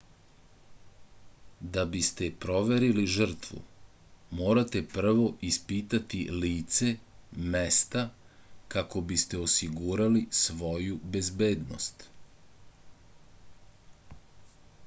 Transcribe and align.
da 1.75 1.81
biste 1.95 2.29
proverili 2.45 3.03
žrtvu 3.15 3.59
morate 4.39 4.81
prvo 4.93 5.27
ispitati 5.51 6.23
lice 6.45 6.89
mesta 7.57 8.05
kako 8.77 9.05
biste 9.13 9.43
osigurali 9.49 10.25
svoju 10.41 10.99
bezbednost 11.17 12.09